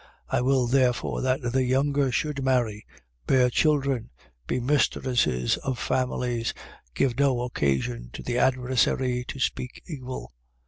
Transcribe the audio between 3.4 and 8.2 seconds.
children, be mistresses of families, give no occasion